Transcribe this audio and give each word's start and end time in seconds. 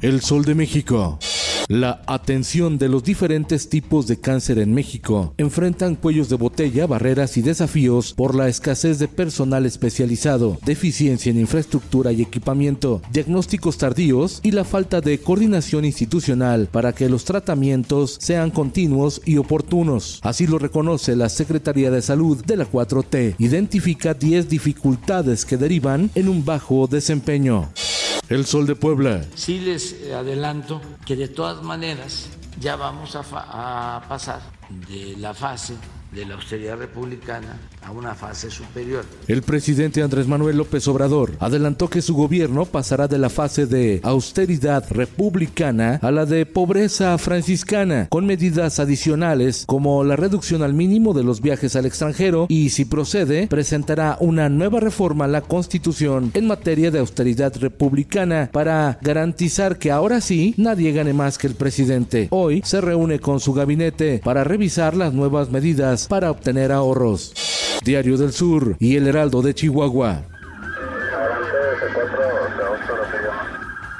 El 0.00 0.20
Sol 0.20 0.44
de 0.44 0.54
México. 0.54 1.18
La 1.66 2.02
atención 2.06 2.78
de 2.78 2.88
los 2.88 3.02
diferentes 3.02 3.68
tipos 3.68 4.06
de 4.06 4.18
cáncer 4.20 4.58
en 4.58 4.72
México 4.72 5.34
enfrentan 5.36 5.96
cuellos 5.96 6.28
de 6.28 6.36
botella, 6.36 6.86
barreras 6.86 7.36
y 7.36 7.42
desafíos 7.42 8.14
por 8.14 8.34
la 8.34 8.48
escasez 8.48 8.98
de 9.00 9.08
personal 9.08 9.66
especializado, 9.66 10.56
deficiencia 10.64 11.30
en 11.30 11.40
infraestructura 11.40 12.12
y 12.12 12.22
equipamiento, 12.22 13.02
diagnósticos 13.12 13.76
tardíos 13.76 14.40
y 14.44 14.52
la 14.52 14.64
falta 14.64 15.00
de 15.00 15.18
coordinación 15.18 15.84
institucional 15.84 16.68
para 16.70 16.94
que 16.94 17.08
los 17.08 17.24
tratamientos 17.24 18.16
sean 18.20 18.50
continuos 18.50 19.20
y 19.26 19.36
oportunos. 19.36 20.20
Así 20.22 20.46
lo 20.46 20.58
reconoce 20.58 21.16
la 21.16 21.28
Secretaría 21.28 21.90
de 21.90 22.02
Salud 22.02 22.42
de 22.44 22.56
la 22.56 22.70
4T. 22.70 23.34
Identifica 23.38 24.14
10 24.14 24.48
dificultades 24.48 25.44
que 25.44 25.56
derivan 25.56 26.10
en 26.14 26.28
un 26.28 26.44
bajo 26.44 26.86
desempeño. 26.86 27.68
El 28.28 28.44
Sol 28.44 28.66
de 28.66 28.76
Puebla. 28.76 29.24
Sí 29.34 29.58
les 29.58 29.96
adelanto 30.14 30.80
que 31.06 31.16
de 31.16 31.28
todas 31.28 31.62
maneras 31.62 32.28
ya 32.60 32.76
vamos 32.76 33.16
a, 33.16 33.22
a 33.32 34.08
pasar 34.08 34.40
de 34.68 35.16
la 35.16 35.32
fase 35.32 35.74
de 36.12 36.24
la 36.24 36.34
austeridad 36.34 36.78
republicana 36.78 37.58
a 37.82 37.90
una 37.90 38.14
fase 38.14 38.50
superior. 38.50 39.04
El 39.26 39.42
presidente 39.42 40.02
Andrés 40.02 40.26
Manuel 40.26 40.56
López 40.56 40.86
Obrador 40.88 41.32
adelantó 41.38 41.88
que 41.88 42.02
su 42.02 42.14
gobierno 42.14 42.64
pasará 42.64 43.08
de 43.08 43.18
la 43.18 43.30
fase 43.30 43.66
de 43.66 44.00
austeridad 44.02 44.84
republicana 44.90 45.98
a 46.02 46.10
la 46.10 46.26
de 46.26 46.46
pobreza 46.46 47.16
franciscana, 47.18 48.08
con 48.08 48.26
medidas 48.26 48.80
adicionales 48.80 49.64
como 49.66 50.04
la 50.04 50.16
reducción 50.16 50.62
al 50.62 50.74
mínimo 50.74 51.14
de 51.14 51.24
los 51.24 51.40
viajes 51.40 51.76
al 51.76 51.86
extranjero 51.86 52.46
y, 52.48 52.70
si 52.70 52.84
procede, 52.84 53.46
presentará 53.46 54.16
una 54.20 54.48
nueva 54.48 54.80
reforma 54.80 55.26
a 55.26 55.28
la 55.28 55.42
Constitución 55.42 56.30
en 56.34 56.46
materia 56.46 56.90
de 56.90 56.98
austeridad 56.98 57.54
republicana 57.56 58.48
para 58.52 58.98
garantizar 59.02 59.78
que 59.78 59.90
ahora 59.90 60.20
sí 60.20 60.54
nadie 60.56 60.92
gane 60.92 61.12
más 61.12 61.38
que 61.38 61.46
el 61.46 61.54
presidente. 61.54 62.28
Hoy 62.30 62.62
se 62.64 62.80
reúne 62.80 63.20
con 63.20 63.40
su 63.40 63.52
gabinete 63.52 64.20
para 64.24 64.44
revisar 64.44 64.96
las 64.96 65.12
nuevas 65.12 65.50
medidas 65.50 65.97
para 66.06 66.30
obtener 66.30 66.70
ahorros. 66.70 67.32
Diario 67.84 68.16
del 68.16 68.32
Sur 68.32 68.76
y 68.78 68.96
El 68.96 69.06
Heraldo 69.06 69.42
de 69.42 69.54
Chihuahua. 69.54 70.22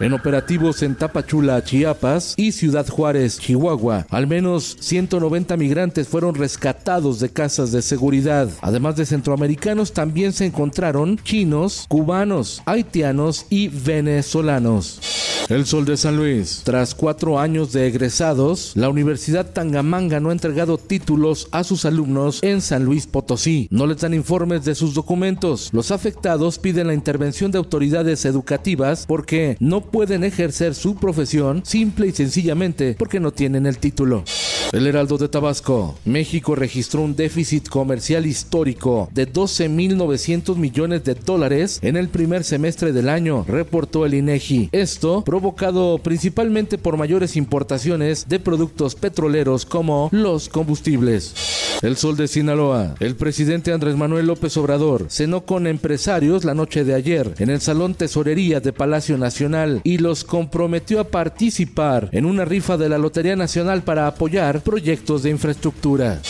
En 0.00 0.12
operativos 0.12 0.82
en 0.82 0.96
Tapachula, 0.96 1.62
Chiapas 1.62 2.34
y 2.36 2.52
Ciudad 2.52 2.86
Juárez, 2.88 3.38
Chihuahua, 3.38 4.06
al 4.10 4.26
menos 4.26 4.76
190 4.80 5.56
migrantes 5.56 6.08
fueron 6.08 6.34
rescatados 6.34 7.20
de 7.20 7.30
casas 7.30 7.70
de 7.70 7.80
seguridad. 7.80 8.48
Además 8.60 8.96
de 8.96 9.06
centroamericanos, 9.06 9.92
también 9.92 10.32
se 10.32 10.46
encontraron 10.46 11.18
chinos, 11.22 11.86
cubanos, 11.88 12.60
haitianos 12.66 13.46
y 13.50 13.68
venezolanos. 13.68 15.33
El 15.50 15.66
Sol 15.66 15.84
de 15.84 15.98
San 15.98 16.16
Luis. 16.16 16.62
Tras 16.64 16.94
cuatro 16.94 17.38
años 17.38 17.70
de 17.72 17.86
egresados, 17.86 18.72
la 18.76 18.88
Universidad 18.88 19.52
Tangamanga 19.52 20.18
no 20.18 20.30
ha 20.30 20.32
entregado 20.32 20.78
títulos 20.78 21.48
a 21.50 21.64
sus 21.64 21.84
alumnos 21.84 22.42
en 22.42 22.62
San 22.62 22.86
Luis 22.86 23.06
Potosí. 23.06 23.68
No 23.70 23.86
les 23.86 23.98
dan 23.98 24.14
informes 24.14 24.64
de 24.64 24.74
sus 24.74 24.94
documentos. 24.94 25.68
Los 25.72 25.90
afectados 25.90 26.58
piden 26.58 26.86
la 26.86 26.94
intervención 26.94 27.50
de 27.50 27.58
autoridades 27.58 28.24
educativas 28.24 29.04
porque 29.06 29.58
no 29.60 29.82
pueden 29.82 30.24
ejercer 30.24 30.74
su 30.74 30.96
profesión 30.96 31.62
simple 31.66 32.06
y 32.06 32.12
sencillamente 32.12 32.96
porque 32.98 33.20
no 33.20 33.30
tienen 33.30 33.66
el 33.66 33.76
título. 33.76 34.24
El 34.72 34.86
Heraldo 34.86 35.18
de 35.18 35.28
Tabasco. 35.28 35.94
México 36.04 36.54
registró 36.54 37.02
un 37.02 37.14
déficit 37.14 37.68
comercial 37.68 38.26
histórico 38.26 39.08
de 39.12 39.30
12.900 39.30 40.56
millones 40.56 41.04
de 41.04 41.14
dólares 41.14 41.78
en 41.82 41.96
el 41.96 42.08
primer 42.08 42.44
semestre 42.44 42.92
del 42.92 43.08
año, 43.08 43.44
reportó 43.46 44.06
el 44.06 44.14
INEGI. 44.14 44.70
Esto 44.72 45.22
provocado 45.34 45.98
principalmente 45.98 46.78
por 46.78 46.96
mayores 46.96 47.34
importaciones 47.34 48.28
de 48.28 48.38
productos 48.38 48.94
petroleros 48.94 49.66
como 49.66 50.08
los 50.12 50.48
combustibles. 50.48 51.34
El 51.82 51.96
Sol 51.96 52.16
de 52.16 52.28
Sinaloa. 52.28 52.94
El 53.00 53.16
presidente 53.16 53.72
Andrés 53.72 53.96
Manuel 53.96 54.28
López 54.28 54.56
Obrador 54.58 55.06
cenó 55.08 55.44
con 55.44 55.66
empresarios 55.66 56.44
la 56.44 56.54
noche 56.54 56.84
de 56.84 56.94
ayer 56.94 57.34
en 57.38 57.50
el 57.50 57.60
Salón 57.60 57.94
Tesorería 57.94 58.60
de 58.60 58.72
Palacio 58.72 59.18
Nacional 59.18 59.80
y 59.82 59.98
los 59.98 60.22
comprometió 60.22 61.00
a 61.00 61.08
participar 61.08 62.10
en 62.12 62.26
una 62.26 62.44
rifa 62.44 62.76
de 62.76 62.88
la 62.88 62.98
Lotería 62.98 63.34
Nacional 63.34 63.82
para 63.82 64.06
apoyar 64.06 64.60
proyectos 64.60 65.24
de 65.24 65.30
infraestructura. 65.30 66.20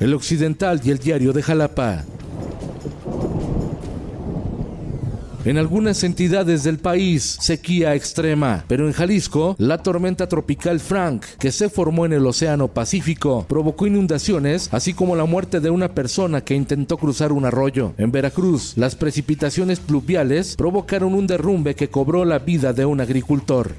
El 0.00 0.14
Occidental 0.14 0.80
y 0.82 0.90
el 0.90 0.98
Diario 0.98 1.32
de 1.32 1.44
Jalapa. 1.44 2.04
En 5.44 5.56
algunas 5.56 6.02
entidades 6.02 6.64
del 6.64 6.78
país, 6.78 7.38
sequía 7.40 7.94
extrema, 7.94 8.64
pero 8.66 8.86
en 8.86 8.92
Jalisco, 8.92 9.54
la 9.58 9.78
tormenta 9.78 10.28
tropical 10.28 10.80
Frank, 10.80 11.24
que 11.38 11.52
se 11.52 11.68
formó 11.68 12.04
en 12.04 12.12
el 12.12 12.26
Océano 12.26 12.68
Pacífico, 12.68 13.46
provocó 13.48 13.86
inundaciones, 13.86 14.68
así 14.72 14.94
como 14.94 15.14
la 15.14 15.26
muerte 15.26 15.60
de 15.60 15.70
una 15.70 15.94
persona 15.94 16.40
que 16.40 16.56
intentó 16.56 16.96
cruzar 16.96 17.30
un 17.32 17.44
arroyo. 17.44 17.94
En 17.98 18.10
Veracruz, 18.10 18.72
las 18.76 18.96
precipitaciones 18.96 19.78
pluviales 19.78 20.56
provocaron 20.56 21.14
un 21.14 21.28
derrumbe 21.28 21.74
que 21.74 21.88
cobró 21.88 22.24
la 22.24 22.40
vida 22.40 22.72
de 22.72 22.84
un 22.84 23.00
agricultor. 23.00 23.72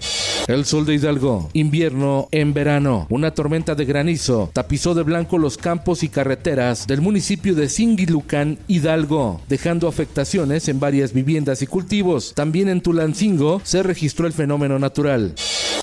El 0.48 0.66
sol 0.66 0.86
de 0.86 0.96
Hidalgo. 0.96 1.50
Invierno 1.54 2.28
en 2.32 2.54
verano. 2.56 3.06
Una 3.10 3.32
tormenta 3.32 3.76
de 3.76 3.86
granizo 3.86 4.50
tapizó 4.52 4.96
de 4.96 5.04
blanco 5.04 5.38
los 5.38 5.58
campos 5.58 6.02
y 6.02 6.10
carreteras 6.10 6.88
del 6.88 7.02
municipio 7.02 7.54
de 7.54 7.70
Singilucan, 7.70 8.58
Hidalgo, 8.68 9.42
dejando 9.48 9.88
afectaciones 9.88 10.68
en 10.68 10.80
varias 10.80 11.14
viviendas 11.14 11.49
y 11.62 11.68
cultivos. 11.68 12.34
También 12.36 12.70
en 12.70 12.82
Tulancingo 12.82 13.62
se 13.64 13.84
registró 13.84 14.28
el 14.28 14.34
fenómeno 14.34 14.80
natural. 14.80 15.34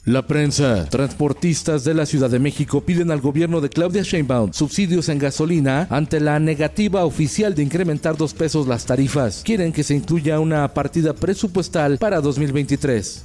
La 0.05 0.23
prensa. 0.23 0.89
Transportistas 0.89 1.83
de 1.83 1.93
la 1.93 2.07
Ciudad 2.07 2.31
de 2.31 2.39
México 2.39 2.81
piden 2.81 3.11
al 3.11 3.21
gobierno 3.21 3.61
de 3.61 3.69
Claudia 3.69 4.03
Sheinbaum 4.03 4.53
subsidios 4.53 5.09
en 5.09 5.19
gasolina 5.19 5.89
ante 5.91 6.21
la 6.21 6.39
negativa 6.39 7.05
oficial 7.05 7.57
de 7.57 7.65
incrementar 7.65 8.17
dos 8.17 8.33
pesos 8.33 8.69
las 8.69 8.87
tarifas. 8.87 9.43
Quieren 9.45 9.73
que 9.73 9.83
se 9.83 9.97
incluya 9.97 10.39
una 10.39 10.73
partida 10.73 11.13
presupuestal 11.13 11.99
para 11.99 12.21
2023. 12.21 13.23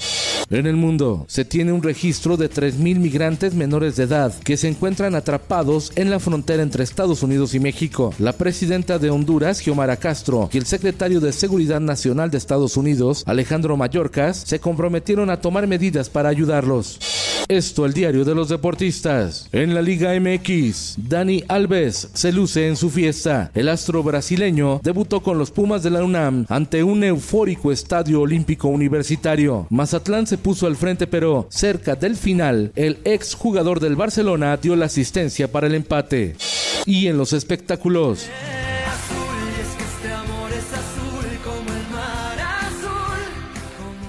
En 0.51 0.67
el 0.67 0.75
mundo 0.75 1.23
se 1.29 1.45
tiene 1.45 1.72
un 1.72 1.81
registro 1.81 2.35
de 2.35 2.50
3.000 2.50 3.00
migrantes 3.00 3.53
menores 3.53 3.95
de 3.95 4.03
edad 4.03 4.34
que 4.44 4.57
se 4.57 4.67
encuentran 4.67 5.16
atrapados 5.16 5.94
en 5.95 6.09
la 6.09 6.19
frontera 6.19 6.62
entre 6.62 6.84
Estados 6.84 7.23
Unidos 7.23 7.56
y 7.56 7.62
México. 7.62 8.13
La 8.19 8.34
presidenta 8.34 9.00
de 9.00 9.09
Honduras, 9.09 9.59
Xiomara 9.59 9.95
Castro, 9.95 10.50
y 10.51 10.57
el 10.57 10.66
secretario 10.66 11.22
de 11.22 11.31
Seguridad 11.31 11.79
Nacional 11.79 12.31
de 12.31 12.38
Estados 12.38 12.75
Unidos, 12.75 13.23
Alejandro 13.28 13.78
Mayorkas, 13.78 14.44
se 14.45 14.59
comprometieron 14.59 15.29
a 15.29 15.40
tomar 15.40 15.67
medidas 15.67 16.09
para 16.09 16.28
ayudarlos. 16.28 17.20
Esto 17.51 17.85
el 17.85 17.91
diario 17.91 18.23
de 18.23 18.34
los 18.34 18.47
deportistas. 18.47 19.50
En 19.51 19.73
la 19.73 19.81
Liga 19.81 20.17
MX, 20.17 20.95
Dani 21.09 21.44
Alves 21.50 22.07
se 22.13 22.31
luce 22.31 22.69
en 22.69 22.78
su 22.78 22.89
fiesta. 22.89 23.51
El 23.53 23.67
astro 23.67 24.01
brasileño 24.03 24.79
debutó 24.81 25.22
con 25.22 25.38
los 25.38 25.51
Pumas 25.51 25.84
de 25.84 25.90
la 25.90 26.02
UNAM 26.02 26.46
ante 26.47 26.81
un 26.81 27.03
eufórico 27.03 27.73
estadio 27.73 28.22
olímpico 28.22 28.70
universitario. 28.70 29.67
Mazatlán 29.70 30.28
se 30.28 30.37
puso 30.37 30.66
al 30.66 30.78
frente, 30.78 31.08
pero 31.08 31.47
cerca 31.49 31.97
del 31.97 32.16
final, 32.16 32.72
el 32.78 32.99
ex 33.03 33.34
jugador 33.34 33.81
del 33.81 33.97
Barcelona 33.97 34.55
dio 34.55 34.78
la 34.78 34.85
asistencia 34.85 35.52
para 35.52 35.67
el 35.67 35.75
empate. 35.75 36.37
Y 36.85 37.08
en 37.08 37.17
los 37.17 37.34
espectáculos. 37.34 38.29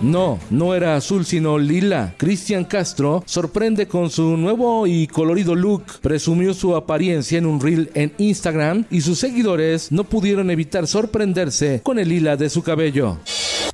No, 0.03 0.41
no 0.51 0.75
era 0.75 0.97
azul 0.97 1.25
sino 1.25 1.59
lila. 1.59 2.15
Cristian 2.17 2.65
Castro 2.65 3.23
sorprende 3.25 3.87
con 3.87 4.11
su 4.11 4.37
nuevo 4.37 4.87
y 4.87 5.07
colorido 5.07 5.55
look. 5.55 5.85
Presumió 6.01 6.55
su 6.55 6.75
apariencia 6.75 7.39
en 7.39 7.47
un 7.47 7.61
reel 7.61 7.91
en 7.95 8.13
Instagram 8.19 8.85
y 8.91 9.01
sus 9.03 9.21
seguidores 9.21 9.93
no 9.93 10.05
pudieron 10.05 10.51
evitar 10.51 10.89
sorprenderse 10.89 11.81
con 11.83 12.01
el 12.01 12.09
lila 12.09 12.37
de 12.37 12.51
su 12.51 12.63
cabello. 12.63 13.19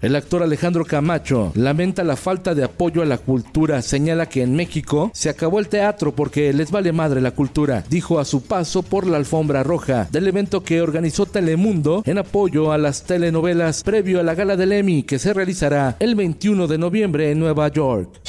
El 0.00 0.14
actor 0.14 0.44
Alejandro 0.44 0.84
Camacho 0.84 1.50
lamenta 1.56 2.04
la 2.04 2.14
falta 2.14 2.54
de 2.54 2.62
apoyo 2.62 3.02
a 3.02 3.06
la 3.06 3.18
cultura, 3.18 3.82
señala 3.82 4.28
que 4.28 4.42
en 4.42 4.54
México 4.54 5.10
se 5.12 5.28
acabó 5.28 5.58
el 5.58 5.68
teatro 5.68 6.14
porque 6.14 6.52
les 6.52 6.70
vale 6.70 6.92
madre 6.92 7.20
la 7.20 7.32
cultura, 7.32 7.82
dijo 7.90 8.20
a 8.20 8.24
su 8.24 8.42
paso 8.42 8.82
por 8.84 9.06
la 9.06 9.16
alfombra 9.16 9.64
roja 9.64 10.08
del 10.12 10.28
evento 10.28 10.62
que 10.62 10.80
organizó 10.80 11.26
Telemundo 11.26 12.02
en 12.06 12.18
apoyo 12.18 12.70
a 12.70 12.78
las 12.78 13.02
telenovelas 13.02 13.82
previo 13.82 14.20
a 14.20 14.22
la 14.22 14.36
gala 14.36 14.56
del 14.56 14.72
Emmy 14.72 15.02
que 15.02 15.18
se 15.18 15.34
realizará 15.34 15.96
el 15.98 16.14
21 16.14 16.68
de 16.68 16.78
noviembre 16.78 17.32
en 17.32 17.40
Nueva 17.40 17.66
York. 17.68 18.20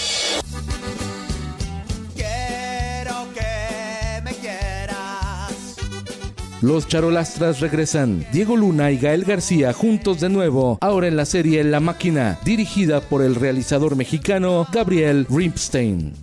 Los 6.62 6.88
charolastras 6.88 7.60
regresan. 7.62 8.26
Diego 8.34 8.58
Luna 8.58 8.92
y 8.92 8.98
Gael 8.98 9.24
García 9.24 9.72
juntos 9.72 10.20
de 10.20 10.28
nuevo, 10.30 10.78
ahora 10.82 11.08
en 11.08 11.16
la 11.16 11.26
serie 11.26 11.64
La 11.64 11.80
Máquina, 11.80 12.38
dirigida 12.44 13.00
por 13.00 13.24
el 13.24 13.36
realizador 13.36 13.96
mexicano 13.96 14.68
Gabriel 14.72 15.26
Rimpstein. 15.30 16.14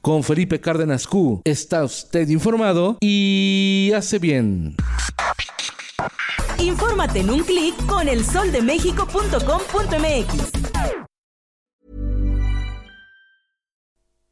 Con 0.00 0.22
Felipe 0.22 0.60
Cárdenas 0.60 1.08
Q 1.08 1.40
está 1.44 1.82
usted 1.82 2.28
informado 2.28 2.98
y 3.00 3.90
hace 3.96 4.18
bien. 4.18 4.76
Infórmate 6.58 7.20
en 7.20 7.30
un 7.30 7.42
clic 7.42 7.74
con 7.86 8.06
elsoldemexico.com.mx. 8.06 10.53